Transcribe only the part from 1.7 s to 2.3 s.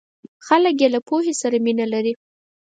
لري.